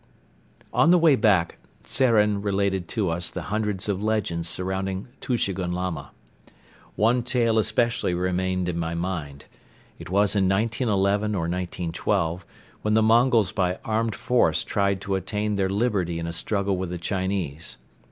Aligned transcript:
On 0.73 0.89
the 0.89 0.97
way 0.97 1.15
back 1.15 1.59
Tzeren 1.83 2.43
related 2.43 2.87
to 2.87 3.11
us 3.11 3.29
the 3.29 3.39
hundreds 3.53 3.87
of 3.87 4.01
legends 4.01 4.49
surrounding 4.49 5.07
Tushegoun 5.19 5.73
Lama. 5.73 6.09
One 6.95 7.21
tale 7.21 7.59
especially 7.59 8.15
remained 8.15 8.67
in 8.67 8.79
my 8.79 8.95
mind. 8.95 9.45
It 9.99 10.09
was 10.09 10.35
in 10.35 10.49
1911 10.49 11.35
or 11.35 11.41
1912 11.41 12.43
when 12.81 12.95
the 12.95 13.03
Mongols 13.03 13.51
by 13.51 13.77
armed 13.85 14.15
force 14.15 14.63
tried 14.63 15.01
to 15.01 15.13
attain 15.13 15.55
their 15.55 15.69
liberty 15.69 16.17
in 16.17 16.25
a 16.25 16.33
struggle 16.33 16.77
with 16.77 16.89
the 16.89 16.97
Chinese. 16.97 17.77